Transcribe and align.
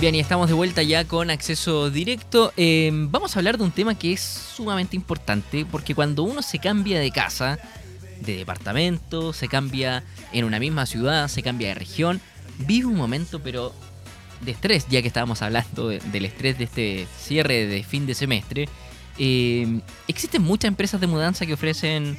Bien, 0.00 0.14
y 0.14 0.20
estamos 0.20 0.46
de 0.46 0.54
vuelta 0.54 0.80
ya 0.84 1.04
con 1.06 1.28
acceso 1.28 1.90
directo. 1.90 2.52
Eh, 2.56 2.88
vamos 2.92 3.34
a 3.34 3.40
hablar 3.40 3.58
de 3.58 3.64
un 3.64 3.72
tema 3.72 3.96
que 3.96 4.12
es 4.12 4.20
sumamente 4.20 4.94
importante 4.94 5.66
porque 5.68 5.92
cuando 5.92 6.22
uno 6.22 6.40
se 6.40 6.60
cambia 6.60 7.00
de 7.00 7.10
casa, 7.10 7.58
de 8.20 8.36
departamento, 8.36 9.32
se 9.32 9.48
cambia 9.48 10.04
en 10.32 10.44
una 10.44 10.60
misma 10.60 10.86
ciudad, 10.86 11.26
se 11.26 11.42
cambia 11.42 11.68
de 11.68 11.74
región, 11.74 12.20
vive 12.58 12.86
un 12.86 12.94
momento 12.94 13.40
pero 13.42 13.74
de 14.40 14.52
estrés, 14.52 14.86
ya 14.88 15.02
que 15.02 15.08
estábamos 15.08 15.42
hablando 15.42 15.88
del 15.88 16.24
estrés 16.24 16.58
de 16.58 16.64
este 16.64 17.08
cierre 17.18 17.66
de 17.66 17.82
fin 17.82 18.06
de 18.06 18.14
semestre. 18.14 18.68
Eh, 19.18 19.80
existen 20.06 20.42
muchas 20.42 20.68
empresas 20.68 21.00
de 21.00 21.08
mudanza 21.08 21.44
que 21.44 21.54
ofrecen 21.54 22.16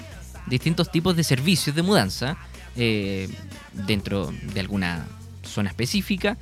distintos 0.47 0.91
tipos 0.91 1.15
de 1.15 1.23
servicios 1.23 1.73
de 1.77 1.81
mudanza 1.81 2.35
eh, 2.75 3.29
dentro 3.71 4.33
de 4.53 4.59
alguna 4.59 5.07
zona 5.43 5.69
específica. 5.69 6.37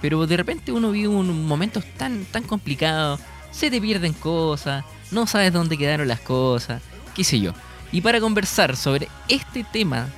Pero 0.00 0.26
de 0.26 0.36
repente 0.36 0.72
uno 0.72 0.90
vive 0.90 1.08
un 1.08 1.46
momento 1.46 1.82
tan, 1.96 2.24
tan 2.24 2.42
complicado, 2.44 3.18
se 3.50 3.70
te 3.70 3.80
pierden 3.80 4.12
cosas, 4.12 4.84
no 5.10 5.26
sabes 5.26 5.52
dónde 5.52 5.76
quedaron 5.76 6.08
las 6.08 6.20
cosas, 6.20 6.82
qué 7.14 7.24
sé 7.24 7.40
yo. 7.40 7.52
Y 7.92 8.00
para 8.00 8.20
conversar 8.20 8.76
sobre 8.76 9.08
este 9.28 9.64
tema 9.64 10.08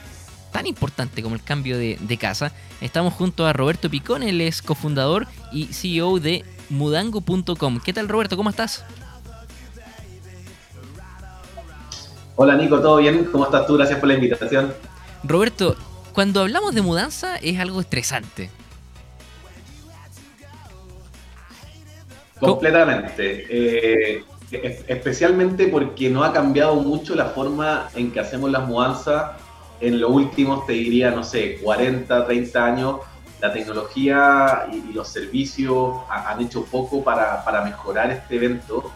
tan 0.52 0.66
importante 0.66 1.22
como 1.22 1.34
el 1.34 1.42
cambio 1.42 1.78
de, 1.78 2.18
casa, 2.20 2.52
estamos 2.80 3.14
junto 3.14 3.46
a 3.46 3.52
Roberto 3.52 3.88
Picón, 3.88 4.22
él 4.22 4.40
es 4.40 4.60
cofundador 4.60 5.26
y 5.50 5.66
CEO 5.66 6.20
de 6.20 6.44
mudango.com. 6.68 7.80
¿Qué 7.80 7.92
tal 7.92 8.08
Roberto? 8.08 8.36
¿Cómo 8.36 8.50
estás? 8.50 8.84
Hola 12.36 12.54
Nico, 12.56 12.80
¿todo 12.80 12.96
bien? 12.98 13.24
¿Cómo 13.32 13.44
estás 13.44 13.66
tú? 13.66 13.76
Gracias 13.76 13.98
por 13.98 14.08
la 14.08 14.14
invitación. 14.14 14.74
Roberto, 15.24 15.76
cuando 16.12 16.40
hablamos 16.40 16.74
de 16.74 16.82
mudanza 16.82 17.36
es 17.36 17.58
algo 17.58 17.80
estresante. 17.80 18.50
Completamente. 22.48 23.46
Eh, 23.48 24.24
especialmente 24.88 25.68
porque 25.68 26.10
no 26.10 26.24
ha 26.24 26.32
cambiado 26.32 26.74
mucho 26.76 27.14
la 27.14 27.26
forma 27.26 27.88
en 27.94 28.10
que 28.10 28.20
hacemos 28.20 28.50
las 28.50 28.66
mudanzas 28.66 29.32
en 29.80 30.00
los 30.00 30.10
últimos, 30.10 30.66
te 30.66 30.72
diría, 30.72 31.10
no 31.10 31.24
sé, 31.24 31.58
40, 31.62 32.26
30 32.26 32.64
años. 32.64 32.96
La 33.40 33.52
tecnología 33.52 34.66
y, 34.72 34.92
los 34.92 35.08
servicios 35.08 35.96
han 36.08 36.40
hecho 36.40 36.64
poco 36.64 37.02
para, 37.02 37.62
mejorar 37.64 38.10
este 38.10 38.36
evento. 38.36 38.90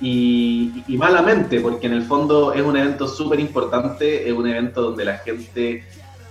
Y, 0.00 0.84
y, 0.86 0.96
malamente, 0.98 1.60
porque 1.60 1.86
en 1.86 1.94
el 1.94 2.02
fondo 2.02 2.52
es 2.52 2.62
un 2.62 2.76
evento 2.76 3.08
súper 3.08 3.40
importante, 3.40 4.28
es 4.28 4.34
un 4.34 4.46
evento 4.46 4.82
donde 4.82 5.06
la 5.06 5.18
gente 5.18 5.84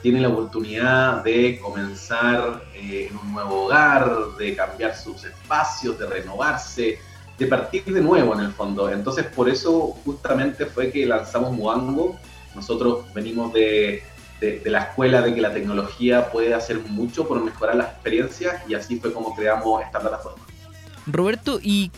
tiene 0.06 0.22
la 0.22 0.30
oportunidad 0.30 1.24
de 1.24 1.58
comenzar 1.58 2.64
eh, 2.76 3.08
en 3.10 3.18
un 3.18 3.34
nuevo 3.34 3.64
hogar, 3.64 4.08
de 4.38 4.56
cambiar 4.56 4.96
sus 4.96 5.24
espacios, 5.24 5.98
de 5.98 6.06
renovarse, 6.06 7.00
de 7.40 7.48
partir 7.48 7.86
de 7.86 8.02
nuevo 8.02 8.36
en 8.36 8.42
el 8.42 8.52
fondo. 8.52 8.92
Entonces 8.92 9.26
por 9.26 9.50
eso 9.50 9.98
justamente 10.06 10.68
fue 10.68 10.92
que 10.92 11.08
lanzamos 11.08 11.54
Muango. 11.54 12.20
Nosotros 12.54 13.12
venimos 13.16 13.52
de, 13.52 14.04
la 14.66 14.84
escuela 14.84 15.24
de 15.24 15.34
que 15.34 15.42
la 15.42 15.52
tecnología 15.52 16.30
puede 16.30 16.54
hacer 16.54 16.82
mucho 16.82 17.28
por 17.28 17.44
mejorar 17.44 17.76
la 17.76 17.86
experiencia 17.86 18.64
y 18.70 18.76
así 18.76 19.00
fue 19.00 19.12
como 19.12 19.36
creamos 19.36 19.82
esta 19.82 20.00
plataforma. 20.00 20.46
Roberto, 21.08 21.60
¿y, 21.60 21.90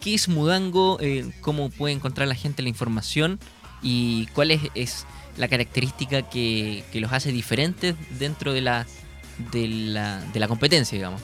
qué 0.00 0.12
es 0.12 0.28
Mudango? 0.28 0.98
Eh, 1.00 1.32
¿Cómo 1.40 1.70
puede 1.70 1.94
encontrar 1.94 2.28
la 2.28 2.34
gente 2.34 2.62
la 2.62 2.68
información? 2.68 3.40
¿Y 3.80 4.26
cuál 4.34 4.50
es 4.50 5.06
la 5.36 5.48
característica 5.48 6.22
que, 6.22 6.84
los 6.94 7.12
hace 7.12 7.32
diferentes 7.32 7.94
dentro 8.18 8.52
de 8.52 8.60
la, 8.60 8.86
de 9.52 9.68
la, 9.68 10.20
de 10.32 10.40
la 10.40 10.48
competencia, 10.48 10.96
digamos? 10.96 11.20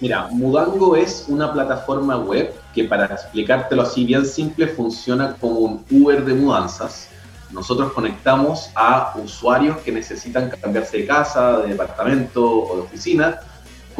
Mira, 0.00 0.28
Mudango 0.30 0.96
es 0.96 1.26
una 1.28 1.52
plataforma 1.52 2.16
web 2.16 2.54
que 2.74 2.84
para 2.84 3.04
explicártelo 3.06 3.82
así 3.82 4.04
bien 4.04 4.24
simple 4.24 4.66
funciona 4.68 5.36
como 5.38 5.58
un 5.58 5.84
Uber 5.90 6.24
de 6.24 6.32
mudanzas. 6.32 7.08
Nosotros 7.50 7.92
conectamos 7.92 8.70
a 8.76 9.12
usuarios 9.22 9.76
que 9.78 9.92
necesitan 9.92 10.50
cambiarse 10.50 10.98
de 10.98 11.06
casa, 11.06 11.58
de 11.58 11.68
departamento 11.68 12.44
o 12.44 12.76
de 12.76 12.82
oficina 12.82 13.40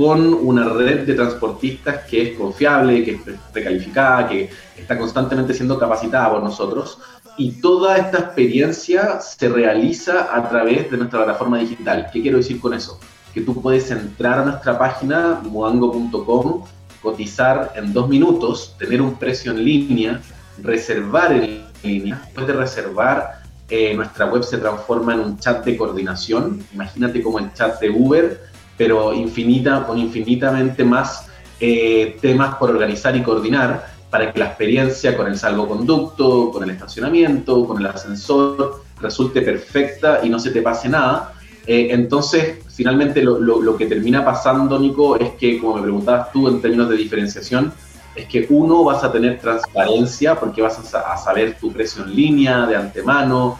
con 0.00 0.32
una 0.32 0.66
red 0.66 1.06
de 1.06 1.12
transportistas 1.12 2.06
que 2.08 2.22
es 2.22 2.38
confiable, 2.38 3.04
que 3.04 3.10
es 3.10 3.20
precalificada, 3.52 4.30
que 4.30 4.48
está 4.74 4.96
constantemente 4.96 5.52
siendo 5.52 5.78
capacitada 5.78 6.30
por 6.30 6.42
nosotros 6.42 6.96
y 7.36 7.60
toda 7.60 7.98
esta 7.98 8.18
experiencia 8.18 9.20
se 9.20 9.50
realiza 9.50 10.34
a 10.34 10.48
través 10.48 10.90
de 10.90 10.96
nuestra 10.96 11.24
plataforma 11.24 11.58
digital. 11.58 12.08
¿Qué 12.10 12.22
quiero 12.22 12.38
decir 12.38 12.58
con 12.58 12.72
eso? 12.72 12.98
Que 13.34 13.42
tú 13.42 13.60
puedes 13.60 13.90
entrar 13.90 14.38
a 14.38 14.44
nuestra 14.46 14.78
página 14.78 15.38
muango.com, 15.42 16.64
cotizar 17.02 17.74
en 17.76 17.92
dos 17.92 18.08
minutos, 18.08 18.76
tener 18.78 19.02
un 19.02 19.16
precio 19.16 19.52
en 19.52 19.62
línea, 19.62 20.22
reservar 20.62 21.32
en 21.32 21.62
línea. 21.82 22.22
Después 22.24 22.46
de 22.46 22.52
reservar, 22.54 23.42
eh, 23.68 23.94
nuestra 23.94 24.24
web 24.24 24.44
se 24.44 24.56
transforma 24.56 25.12
en 25.12 25.20
un 25.20 25.38
chat 25.38 25.62
de 25.62 25.76
coordinación. 25.76 26.64
Imagínate 26.72 27.22
como 27.22 27.38
el 27.38 27.52
chat 27.52 27.78
de 27.80 27.90
Uber, 27.90 28.50
pero 28.80 29.12
infinita, 29.12 29.84
con 29.86 29.98
infinitamente 29.98 30.84
más 30.84 31.26
eh, 31.60 32.16
temas 32.18 32.54
por 32.54 32.70
organizar 32.70 33.14
y 33.14 33.22
coordinar 33.22 33.88
para 34.08 34.32
que 34.32 34.38
la 34.38 34.46
experiencia 34.46 35.14
con 35.18 35.26
el 35.26 35.36
salvoconducto, 35.36 36.50
con 36.50 36.62
el 36.62 36.70
estacionamiento, 36.70 37.66
con 37.66 37.78
el 37.78 37.86
ascensor 37.88 38.82
resulte 38.98 39.42
perfecta 39.42 40.20
y 40.22 40.30
no 40.30 40.38
se 40.38 40.50
te 40.50 40.62
pase 40.62 40.88
nada. 40.88 41.34
Eh, 41.66 41.88
entonces, 41.90 42.60
finalmente 42.74 43.20
lo, 43.22 43.76
que 43.76 43.84
termina 43.84 44.24
pasando, 44.24 44.78
Nico, 44.78 45.16
es 45.16 45.32
que, 45.32 45.58
como 45.58 45.76
me 45.76 45.82
preguntabas 45.82 46.32
tú 46.32 46.48
en 46.48 46.62
términos 46.62 46.88
de 46.88 46.96
diferenciación, 46.96 47.74
es 48.16 48.24
que 48.28 48.46
uno, 48.48 48.82
vas 48.82 49.04
a 49.04 49.12
tener 49.12 49.40
transparencia 49.40 50.40
porque 50.40 50.62
vas 50.62 50.94
a, 50.94 51.16
saber 51.18 51.58
tu 51.60 51.70
precio 51.70 52.02
en 52.02 52.16
línea 52.16 52.64
de 52.64 52.76
antemano. 52.76 53.58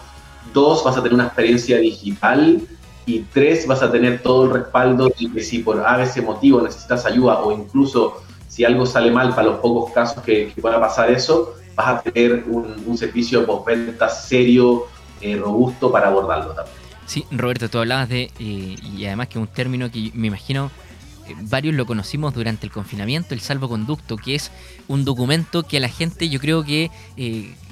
Dos, 0.54 0.82
vas 0.82 0.97
a 0.97 1.02
tener 1.02 1.12
una 1.12 1.26
experiencia 1.26 1.76
digital. 1.76 2.62
Y 3.10 3.26
tres, 3.34 3.66
vas 3.66 3.82
a 3.82 3.91
tener 3.91 4.22
todo 4.22 4.44
el 4.44 4.53
respaldo 4.53 5.09
de 5.09 5.32
que 5.32 5.43
si 5.43 5.59
por 5.59 5.84
a 5.84 6.00
ese 6.00 6.22
motivo 6.22 6.62
necesitas 6.62 7.04
ayuda 7.06 7.41
o 7.41 7.50
incluso 7.50 8.22
si 8.47 8.65
algo 8.65 8.87
sale 8.87 9.10
mal 9.10 9.31
para 9.31 9.48
los 9.48 9.59
pocos 9.59 9.91
casos 9.93 10.22
que, 10.22 10.53
pueda 10.60 10.78
pasar 10.78 11.10
eso, 11.10 11.56
vas 11.75 11.88
a 11.88 12.03
tener 12.03 12.44
un, 12.47 12.97
servicio 12.97 13.41
de 13.41 13.47
postventa 13.47 14.09
serio, 14.09 14.84
eh, 15.20 15.37
robusto 15.37 15.91
para 15.91 16.06
abordarlo 16.06 16.53
también. 16.53 16.76
Sí, 17.04 17.26
Roberto, 17.32 17.69
tú 17.69 17.78
hablabas 17.78 18.09
de, 18.09 18.31
eh, 18.38 18.76
y 18.97 19.04
además 19.06 19.26
que 19.26 19.41
un 19.41 19.49
término 19.49 19.91
que 19.91 20.12
me 20.15 20.28
imagino 20.28 20.70
eh, 21.26 21.34
varios 21.43 21.75
lo 21.75 21.87
conocimos 21.87 22.32
durante 22.32 22.65
el 22.65 22.70
confinamiento, 22.72 23.34
el 23.34 23.41
salvoconducto, 23.41 24.19
que 24.19 24.37
es 24.37 24.53
un 24.87 25.04
documento 25.04 25.65
que 25.65 25.78
a 25.78 25.81
la 25.81 25.88
gente 25.88 26.28
yo 26.28 26.38
creo 26.38 26.62
que 26.62 26.93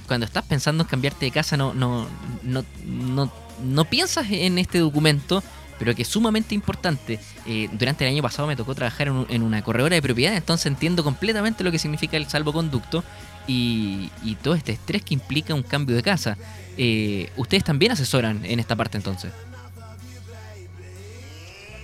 cuando 0.09 0.27
estás 0.27 0.45
pensando 0.47 0.83
en 0.83 0.89
cambiarte 0.89 1.27
de 1.27 1.31
casa 1.31 1.57
no, 1.57 1.75
no, 1.75 2.09
no, 2.43 2.65
no, 2.85 3.31
no 3.63 3.85
piensas 3.85 4.27
en 4.31 4.59
este 4.59 4.79
documento 4.79 5.43
pero 5.79 5.95
que 5.95 6.03
es 6.03 6.09
sumamente 6.09 6.55
importante. 6.55 7.21
Eh, 7.47 7.69
durante 7.73 8.05
el 8.05 8.13
año 8.13 8.23
pasado 8.23 8.49
me 8.49 8.57
tocó 8.57 8.75
trabajar 8.75 9.09
en, 9.29 9.43
una 9.43 9.63
corredora 9.63 9.95
de 9.95 10.03
propiedad, 10.03 10.35
entonces 10.35 10.67
entiendo 10.67 11.05
completamente 11.05 11.65
lo 11.65 11.71
que 11.71 11.79
significa 11.79 12.17
el 12.17 12.27
salvoconducto 12.27 13.05
y, 13.47 14.11
todo 14.43 14.55
este 14.55 14.73
estrés 14.73 15.03
que 15.03 15.15
implica 15.15 15.55
un 15.55 15.63
cambio 15.63 15.97
de 15.97 16.03
casa. 16.03 16.37
Eh, 16.77 17.31
¿Ustedes 17.37 17.65
también 17.65 17.93
asesoran 17.93 18.45
en 18.45 18.61
esta 18.61 18.77
parte 18.77 18.99
entonces? 18.99 19.33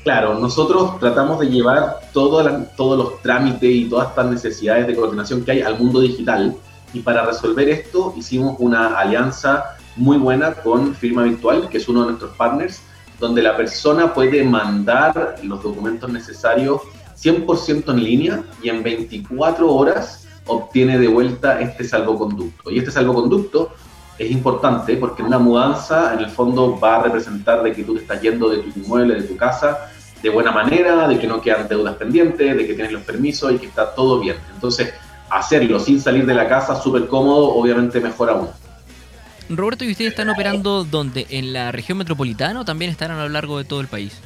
Claro, 0.02 0.38
nosotros 0.38 1.00
tratamos 1.00 1.40
de 1.40 1.46
llevar 1.46 2.00
todos 2.12 2.44
los 2.76 3.22
trámites 3.22 3.70
y 3.70 3.88
todas 3.88 4.10
estas 4.10 4.26
necesidades 4.26 4.86
de 4.86 4.94
coordinación 4.94 5.42
que 5.44 5.52
hay 5.52 5.62
al 5.62 5.78
mundo 5.78 6.00
digital. 6.00 6.54
Y 6.92 7.00
para 7.00 7.24
resolver 7.24 7.68
esto 7.70 8.14
hicimos 8.16 8.56
una 8.58 8.98
alianza 8.98 9.76
muy 9.96 10.16
buena 10.18 10.52
con 10.54 10.94
Firma 10.94 11.22
Virtual, 11.22 11.68
que 11.68 11.78
es 11.78 11.88
uno 11.88 12.02
de 12.02 12.06
nuestros 12.08 12.36
partners, 12.36 12.82
donde 13.20 13.42
la 13.42 13.56
persona 13.56 14.12
puede 14.12 14.42
mandar 14.44 15.36
los 15.42 15.62
documentos 15.62 16.10
necesarios 16.10 16.80
100% 17.16 17.90
en 17.90 18.04
línea 18.04 18.42
y 18.62 18.68
en 18.68 18.82
24 18.82 19.72
horas 19.72 20.26
obtiene 20.46 20.98
de 20.98 21.08
vuelta 21.08 21.60
este 21.60 21.84
salvoconducto. 21.84 22.70
Y 22.70 22.78
este 22.78 22.90
salvoconducto 22.90 23.72
es 24.18 24.30
importante 24.30 24.96
porque 24.96 25.22
una 25.22 25.38
mudanza 25.38 26.14
en 26.14 26.20
el 26.20 26.30
fondo 26.30 26.78
va 26.78 26.96
a 26.96 27.02
representar 27.04 27.62
de 27.62 27.72
que 27.72 27.82
tú 27.82 27.94
te 27.94 28.02
estás 28.02 28.20
yendo 28.20 28.48
de 28.48 28.58
tu 28.58 28.78
inmueble, 28.78 29.14
de 29.14 29.22
tu 29.22 29.36
casa, 29.36 29.90
de 30.22 30.30
buena 30.30 30.52
manera, 30.52 31.08
de 31.08 31.18
que 31.18 31.26
no 31.26 31.40
quedan 31.40 31.68
deudas 31.68 31.96
pendientes, 31.96 32.56
de 32.56 32.66
que 32.66 32.74
tienes 32.74 32.92
los 32.92 33.02
permisos 33.02 33.52
y 33.52 33.58
que 33.58 33.66
está 33.66 33.94
todo 33.94 34.20
bien. 34.20 34.36
Entonces, 34.54 34.92
hacerlo 35.30 35.80
sin 35.80 36.00
salir 36.00 36.26
de 36.26 36.34
la 36.34 36.48
casa, 36.48 36.80
súper 36.80 37.08
cómodo, 37.08 37.54
obviamente 37.54 38.00
mejora 38.00 38.32
aún. 38.32 38.48
Roberto, 39.48 39.84
¿y 39.84 39.90
ustedes 39.90 40.12
están 40.12 40.30
operando 40.30 40.84
dónde? 40.84 41.26
¿En 41.30 41.52
la 41.52 41.70
región 41.70 41.98
metropolitana 41.98 42.60
o 42.60 42.64
también 42.64 42.90
estarán 42.90 43.18
a 43.18 43.24
lo 43.24 43.28
largo 43.28 43.58
de 43.58 43.64
todo 43.64 43.80
el 43.80 43.88
país? 43.88 44.18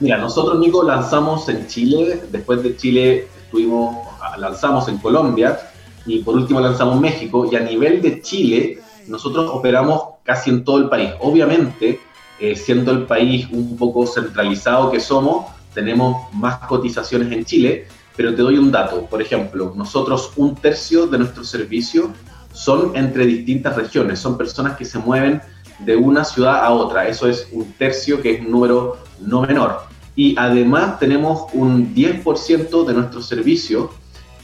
Mira, 0.00 0.18
nosotros, 0.18 0.58
Nico, 0.58 0.82
lanzamos 0.82 1.48
en 1.48 1.66
Chile, 1.66 2.22
después 2.30 2.62
de 2.62 2.76
Chile 2.76 3.28
estuvimos, 3.44 3.96
lanzamos 4.38 4.88
en 4.88 4.98
Colombia 4.98 5.58
y 6.06 6.20
por 6.20 6.34
último 6.34 6.60
lanzamos 6.60 7.00
México 7.00 7.48
y 7.50 7.56
a 7.56 7.60
nivel 7.60 8.02
de 8.02 8.20
Chile 8.20 8.80
nosotros 9.06 9.50
operamos 9.52 10.02
casi 10.22 10.50
en 10.50 10.64
todo 10.64 10.78
el 10.78 10.88
país. 10.88 11.10
Obviamente, 11.20 12.00
eh, 12.40 12.56
siendo 12.56 12.92
el 12.92 13.06
país 13.06 13.46
un 13.52 13.76
poco 13.76 14.06
centralizado 14.06 14.90
que 14.90 15.00
somos, 15.00 15.46
tenemos 15.74 16.32
más 16.34 16.58
cotizaciones 16.66 17.32
en 17.32 17.44
Chile, 17.44 17.86
pero 18.16 18.34
te 18.34 18.42
doy 18.42 18.58
un 18.58 18.70
dato. 18.70 19.06
Por 19.06 19.22
ejemplo, 19.22 19.72
nosotros 19.76 20.32
un 20.36 20.54
tercio 20.54 21.06
de 21.06 21.18
nuestros 21.18 21.48
servicios 21.48 22.06
son 22.52 22.92
entre 22.94 23.26
distintas 23.26 23.76
regiones, 23.76 24.18
son 24.18 24.36
personas 24.36 24.76
que 24.76 24.84
se 24.84 24.98
mueven 24.98 25.40
de 25.80 25.96
una 25.96 26.24
ciudad 26.24 26.64
a 26.64 26.70
otra. 26.70 27.08
Eso 27.08 27.28
es 27.28 27.48
un 27.52 27.72
tercio, 27.72 28.20
que 28.20 28.34
es 28.34 28.40
un 28.40 28.50
número 28.50 28.98
no 29.20 29.42
menor. 29.42 29.80
Y 30.14 30.34
además 30.38 30.98
tenemos 30.98 31.46
un 31.54 31.94
10% 31.94 32.86
de 32.86 32.94
nuestros 32.94 33.26
servicios 33.26 33.90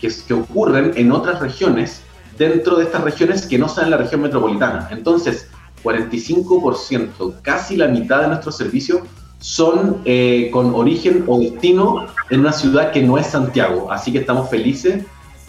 que, 0.01 0.11
que 0.27 0.35
ocurren 0.35 0.93
en 0.97 1.13
otras 1.13 1.41
regiones, 1.41 2.03
dentro 2.39 2.77
de 2.77 2.85
estas 2.85 3.03
regiones 3.03 3.47
que 3.47 3.59
no 3.59 3.67
en 3.81 3.91
la 3.91 3.97
región 3.97 4.23
metropolitana. 4.23 4.89
Entonces, 4.91 5.49
45%, 5.83 7.35
casi 7.43 7.77
la 7.77 7.89
mitad 7.89 8.23
de 8.23 8.29
nuestros 8.29 8.57
servicios 8.57 9.03
son 9.41 10.03
eh, 10.05 10.51
con 10.53 10.75
origen 10.75 11.25
o 11.27 11.39
destino 11.39 12.07
en 12.31 12.41
una 12.41 12.53
ciudad 12.53 12.91
que 12.91 13.03
no 13.03 13.19
es 13.19 13.29
Santiago. 13.29 13.91
Así 13.93 14.13
que 14.13 14.19
estamos 14.19 14.51
felices 14.51 15.05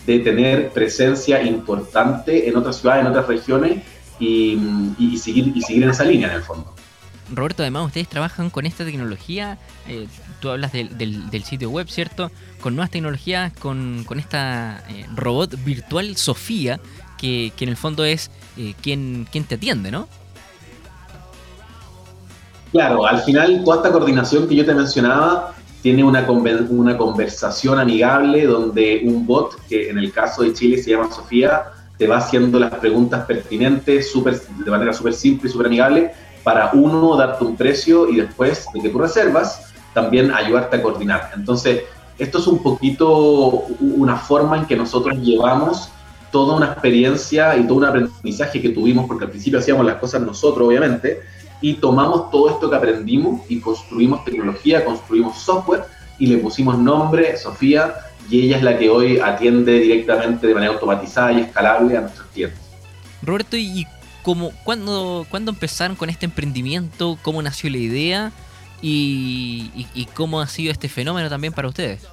de 0.09 0.19
tener 0.19 0.69
presencia 0.69 1.43
importante 1.43 2.49
en 2.49 2.57
otras 2.57 2.77
ciudades, 2.77 3.05
en 3.05 3.11
otras 3.11 3.27
regiones 3.27 3.83
y, 4.19 4.57
seguir, 5.21 5.51
y 5.55 5.61
seguir 5.61 5.83
en 5.83 5.89
esa 5.91 6.03
línea 6.03 6.29
en 6.29 6.35
el 6.35 6.43
fondo. 6.43 6.73
Roberto, 7.31 7.61
además 7.61 7.85
ustedes 7.85 8.07
trabajan 8.07 8.49
con 8.49 8.65
esta 8.65 8.83
tecnología, 8.83 9.59
eh, 9.87 10.07
tú 10.39 10.49
hablas 10.49 10.71
del, 10.71 10.97
del, 10.97 11.43
sitio 11.43 11.69
web, 11.69 11.87
¿cierto? 11.87 12.31
Con 12.59 12.75
nuevas 12.75 12.89
tecnologías, 12.89 13.53
con, 13.53 14.03
con 14.05 14.19
esta 14.19 14.83
eh, 14.89 15.05
robot 15.15 15.63
virtual 15.63 16.15
Sofía, 16.15 16.79
que, 17.19 17.53
que, 17.55 17.65
en 17.65 17.69
el 17.69 17.77
fondo 17.77 18.03
es 18.03 18.31
quien, 18.81 19.27
quien 19.31 19.43
te 19.43 19.55
atiende, 19.55 19.91
¿no? 19.91 20.07
Claro, 22.71 23.05
al 23.05 23.21
final 23.21 23.63
toda 23.63 23.77
esta 23.77 23.91
coordinación 23.91 24.47
que 24.47 24.55
yo 24.55 24.65
te 24.65 24.73
mencionaba 24.73 25.55
tiene 25.81 26.03
una, 26.03 26.25
una 26.29 26.97
conversación 26.97 27.79
amigable 27.79 28.45
donde 28.45 29.01
un 29.05 29.25
bot, 29.25 29.55
que 29.67 29.89
en 29.89 29.97
el 29.97 30.11
caso 30.11 30.43
de 30.43 30.53
Chile 30.53 30.77
se 30.77 30.91
llama 30.91 31.11
Sofía, 31.11 31.63
te 31.97 32.07
va 32.07 32.17
haciendo 32.17 32.59
las 32.59 32.73
preguntas 32.75 33.25
pertinentes 33.25 34.11
super, 34.11 34.39
de 34.39 34.71
manera 34.71 34.93
súper 34.93 35.13
simple 35.13 35.49
y 35.49 35.51
súper 35.51 35.67
amigable 35.67 36.11
para 36.43 36.71
uno 36.73 37.15
darte 37.17 37.43
un 37.43 37.55
precio 37.55 38.09
y 38.09 38.17
después 38.17 38.65
de 38.73 38.81
que 38.81 38.89
tú 38.89 38.99
reservas, 38.99 39.73
también 39.93 40.31
ayudarte 40.31 40.77
a 40.77 40.81
coordinar. 40.81 41.31
Entonces, 41.35 41.83
esto 42.17 42.39
es 42.39 42.47
un 42.47 42.63
poquito 42.63 43.65
una 43.79 44.15
forma 44.15 44.57
en 44.57 44.65
que 44.65 44.75
nosotros 44.75 45.17
llevamos 45.17 45.89
toda 46.31 46.55
una 46.55 46.67
experiencia 46.67 47.57
y 47.57 47.65
todo 47.65 47.77
un 47.77 47.85
aprendizaje 47.85 48.61
que 48.61 48.69
tuvimos, 48.69 49.07
porque 49.07 49.25
al 49.25 49.31
principio 49.31 49.59
hacíamos 49.59 49.85
las 49.85 49.95
cosas 49.95 50.21
nosotros, 50.21 50.67
obviamente, 50.67 51.21
y 51.61 51.75
tomamos 51.75 52.31
todo 52.31 52.49
esto 52.49 52.69
que 52.69 52.75
aprendimos 52.75 53.41
y 53.49 53.59
construimos 53.59 54.23
tecnología, 54.23 54.85
construimos 54.85 55.37
software 55.37 55.83
y 56.17 56.27
le 56.27 56.37
pusimos 56.37 56.77
nombre, 56.77 57.37
Sofía, 57.37 57.95
y 58.29 58.41
ella 58.41 58.57
es 58.57 58.63
la 58.63 58.77
que 58.77 58.89
hoy 58.89 59.19
atiende 59.19 59.79
directamente 59.79 60.47
de 60.47 60.53
manera 60.53 60.73
automatizada 60.73 61.33
y 61.33 61.41
escalable 61.41 61.97
a 61.97 62.01
nuestros 62.01 62.27
clientes. 62.27 62.59
Roberto, 63.21 63.57
¿y 63.57 63.87
cómo, 64.23 64.51
cuándo, 64.63 65.25
cuándo 65.29 65.51
empezaron 65.51 65.95
con 65.95 66.09
este 66.09 66.25
emprendimiento? 66.25 67.17
¿Cómo 67.21 67.41
nació 67.41 67.69
la 67.69 67.77
idea? 67.77 68.31
Y, 68.81 69.71
y, 69.93 70.05
cómo 70.05 70.39
ha 70.39 70.47
sido 70.47 70.71
este 70.71 70.87
fenómeno 70.87 71.27
también 71.27 71.51
para 71.51 71.67
ustedes? 71.67 72.07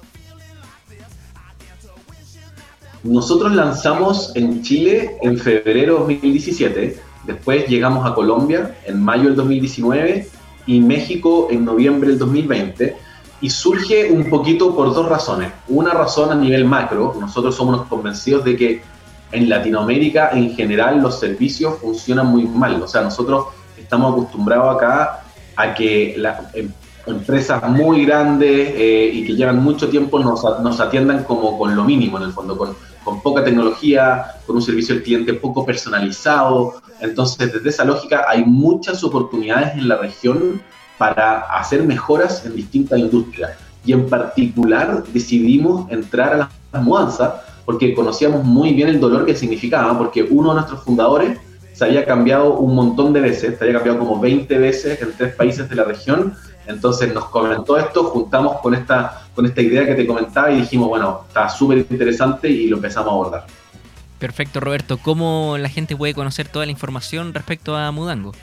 Nosotros 3.03 3.53
lanzamos 3.53 4.35
en 4.35 4.61
Chile 4.63 5.15
en 5.21 5.37
febrero 5.37 5.93
de 5.93 6.15
2017 6.15 7.06
Después 7.27 7.67
llegamos 7.67 8.09
a 8.09 8.15
Colombia 8.15 8.77
en 8.85 9.03
mayo 9.03 9.25
del 9.25 9.35
2019 9.35 10.27
y 10.65 10.79
México 10.79 11.49
en 11.51 11.65
noviembre 11.65 12.09
del 12.09 12.19
2020. 12.19 12.95
Y 13.41 13.49
surge 13.51 14.09
un 14.11 14.29
poquito 14.29 14.75
por 14.75 14.93
dos 14.95 15.07
razones. 15.07 15.51
Una 15.67 15.91
razón 15.91 16.31
a 16.31 16.35
nivel 16.35 16.65
macro, 16.65 17.15
nosotros 17.19 17.55
somos 17.55 17.85
convencidos 17.87 18.43
de 18.43 18.57
que 18.57 18.81
en 19.31 19.49
Latinoamérica 19.49 20.31
en 20.31 20.55
general 20.55 21.01
los 21.01 21.19
servicios 21.19 21.77
funcionan 21.79 22.27
muy 22.27 22.45
mal. 22.45 22.81
O 22.81 22.87
sea, 22.87 23.01
nosotros 23.01 23.47
estamos 23.77 24.13
acostumbrados 24.13 24.75
acá 24.75 25.23
a 25.55 25.73
que 25.73 26.15
las 26.17 26.55
em, 26.55 26.71
empresas 27.07 27.67
muy 27.69 28.05
grandes 28.05 28.73
eh, 28.75 29.11
y 29.13 29.25
que 29.25 29.35
llevan 29.35 29.63
mucho 29.63 29.89
tiempo 29.89 30.19
nos, 30.19 30.43
nos, 30.61 30.79
atiendan 30.79 31.23
como 31.23 31.57
con 31.57 31.75
lo 31.75 31.83
mínimo 31.83 32.17
en 32.17 32.23
el 32.23 32.31
fondo, 32.31 32.57
con, 32.57 32.75
con 33.03 33.21
poca 33.21 33.43
tecnología, 33.43 34.35
con 34.45 34.57
un 34.57 34.61
servicio 34.61 34.95
al 34.95 35.01
cliente 35.01 35.33
poco 35.33 35.65
personalizado, 35.65 36.75
entonces, 36.99 37.53
desde 37.53 37.69
esa 37.69 37.85
lógica 37.85 38.25
hay 38.27 38.43
muchas 38.45 39.03
oportunidades 39.03 39.73
en 39.75 39.87
la 39.87 39.97
región 39.97 40.61
para 40.97 41.41
hacer 41.41 41.83
mejoras 41.83 42.45
en 42.45 42.55
distintas 42.55 42.99
industrias. 42.99 43.51
Y 43.85 43.93
en 43.93 44.09
particular 44.09 45.03
decidimos 45.13 45.89
entrar 45.91 46.33
a 46.33 46.49
las 46.73 46.83
mudanzas 46.83 47.33
porque 47.65 47.93
conocíamos 47.93 48.43
muy 48.43 48.73
bien 48.73 48.87
el 48.87 48.99
dolor 48.99 49.25
que 49.25 49.35
significaba, 49.35 49.97
porque 49.97 50.23
uno 50.23 50.49
de 50.49 50.55
nuestros 50.55 50.83
fundadores 50.83 51.37
se 51.73 51.85
había 51.85 52.05
cambiado 52.05 52.55
un 52.55 52.73
montón 52.73 53.13
de 53.13 53.21
veces, 53.21 53.57
se 53.57 53.63
había 53.63 53.75
cambiado 53.75 53.99
como 53.99 54.19
20 54.19 54.57
veces 54.57 55.01
en 55.01 55.13
tres 55.15 55.35
países 55.35 55.69
de 55.69 55.75
la 55.75 55.83
región, 55.83 56.33
entonces 56.67 57.13
nos 57.13 57.25
comentó 57.25 57.77
esto, 57.77 58.05
juntamos 58.05 58.59
con 58.61 58.75
esta, 58.75 59.27
con 59.33 59.45
esta 59.45 59.61
idea 59.61 59.85
que 59.85 59.95
te 59.95 60.05
comentaba 60.05 60.51
y 60.51 60.61
dijimos, 60.61 60.89
bueno, 60.89 61.23
está 61.27 61.49
súper 61.49 61.79
interesante 61.79 62.49
y 62.49 62.67
lo 62.67 62.77
empezamos 62.77 63.09
a 63.09 63.11
abordar. 63.11 63.45
Perfecto, 64.19 64.59
Roberto. 64.59 64.97
¿Cómo 64.97 65.57
la 65.59 65.69
gente 65.69 65.95
puede 65.95 66.13
conocer 66.13 66.47
toda 66.47 66.65
la 66.65 66.71
información 66.71 67.33
respecto 67.33 67.75
a 67.75 67.91
Mudango? 67.91 68.33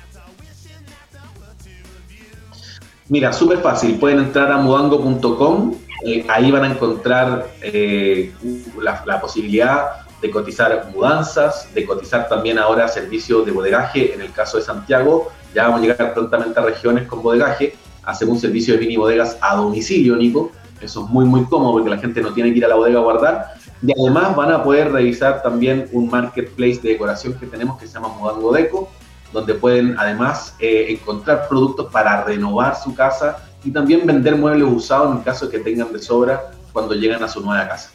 Mira, 3.08 3.32
súper 3.32 3.58
fácil. 3.58 3.98
Pueden 3.98 4.20
entrar 4.20 4.50
a 4.50 4.56
mudango.com. 4.56 5.74
Eh, 6.06 6.24
ahí 6.28 6.50
van 6.50 6.64
a 6.64 6.70
encontrar 6.70 7.48
eh, 7.60 8.32
la, 8.80 9.20
posibilidad 9.20 10.06
de 10.20 10.30
cotizar 10.30 10.90
mudanzas, 10.94 11.72
de 11.74 11.84
cotizar 11.84 12.28
también 12.28 12.58
ahora 12.58 12.88
servicios 12.88 13.44
de 13.44 13.52
bodegaje. 13.52 14.14
En 14.14 14.20
el 14.20 14.32
caso 14.32 14.58
de 14.58 14.62
Santiago, 14.62 15.32
ya 15.54 15.64
vamos 15.64 15.80
a 15.80 15.82
llegar 15.82 16.14
prontamente 16.14 16.58
a 16.58 16.62
regiones 16.62 17.06
con 17.06 17.22
bodegaje. 17.22 17.74
Hacemos 18.06 18.34
un 18.34 18.40
servicio 18.40 18.74
de 18.74 18.80
mini 18.80 18.96
bodegas 18.96 19.36
a 19.40 19.56
domicilio, 19.56 20.16
Nico. 20.16 20.52
Eso 20.80 21.04
es 21.04 21.10
muy, 21.10 21.24
muy 21.24 21.44
cómodo 21.44 21.72
porque 21.72 21.90
la 21.90 21.98
gente 21.98 22.20
no 22.20 22.32
tiene 22.32 22.52
que 22.52 22.58
ir 22.58 22.64
a 22.64 22.68
la 22.68 22.74
bodega 22.74 22.98
a 22.98 23.02
guardar, 23.02 23.54
y 23.86 23.92
además 24.00 24.34
van 24.34 24.50
a 24.50 24.62
poder 24.62 24.92
revisar 24.92 25.42
también 25.42 25.88
un 25.92 26.08
marketplace 26.08 26.80
de 26.82 26.90
decoración 26.90 27.34
que 27.34 27.46
tenemos 27.46 27.78
que 27.78 27.86
se 27.86 27.94
llama 27.94 28.08
Mudango 28.08 28.52
Deco, 28.52 28.90
donde 29.32 29.54
pueden 29.54 29.96
además 29.98 30.54
eh, 30.58 30.86
encontrar 30.88 31.48
productos 31.48 31.92
para 31.92 32.24
renovar 32.24 32.76
su 32.76 32.94
casa 32.94 33.36
y 33.62 33.70
también 33.70 34.06
vender 34.06 34.36
muebles 34.36 34.68
usados 34.70 35.14
en 35.14 35.22
caso 35.22 35.46
de 35.46 35.52
que 35.52 35.64
tengan 35.64 35.92
de 35.92 35.98
sobra 35.98 36.50
cuando 36.72 36.94
llegan 36.94 37.22
a 37.22 37.28
su 37.28 37.40
nueva 37.40 37.68
casa. 37.68 37.90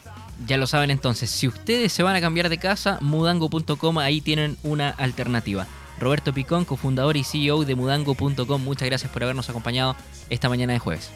Ya 0.46 0.56
lo 0.56 0.66
saben 0.66 0.90
entonces, 0.90 1.30
si 1.30 1.48
ustedes 1.48 1.92
se 1.92 2.02
van 2.02 2.16
a 2.16 2.20
cambiar 2.20 2.48
de 2.48 2.58
casa, 2.58 2.98
mudango.com, 3.00 3.98
ahí 3.98 4.20
tienen 4.20 4.56
una 4.62 4.90
alternativa. 4.90 5.66
Roberto 6.00 6.32
Picón, 6.32 6.64
cofundador 6.64 7.16
y 7.16 7.24
CEO 7.24 7.64
de 7.64 7.74
mudango.com, 7.74 8.64
muchas 8.64 8.88
gracias 8.88 9.12
por 9.12 9.22
habernos 9.22 9.50
acompañado 9.50 9.94
esta 10.30 10.48
mañana 10.48 10.72
de 10.72 10.78
jueves. 10.78 11.10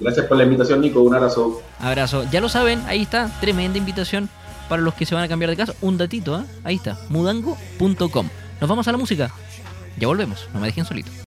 Gracias 0.00 0.26
por 0.26 0.36
la 0.36 0.44
invitación, 0.44 0.80
Nico. 0.80 1.00
Un 1.02 1.14
abrazo. 1.14 1.62
Abrazo. 1.78 2.24
Ya 2.30 2.40
lo 2.40 2.48
saben, 2.48 2.82
ahí 2.86 3.02
está. 3.02 3.30
Tremenda 3.40 3.78
invitación 3.78 4.28
para 4.68 4.82
los 4.82 4.94
que 4.94 5.06
se 5.06 5.14
van 5.14 5.22
a 5.22 5.28
cambiar 5.28 5.50
de 5.50 5.56
casa. 5.56 5.74
Un 5.80 5.96
datito, 5.96 6.40
¿eh? 6.40 6.44
Ahí 6.64 6.76
está. 6.76 6.98
Mudango.com. 7.08 8.28
Nos 8.60 8.68
vamos 8.68 8.88
a 8.88 8.92
la 8.92 8.98
música. 8.98 9.30
Ya 9.98 10.08
volvemos. 10.08 10.48
No 10.52 10.60
me 10.60 10.66
dejen 10.66 10.84
solito. 10.84 11.10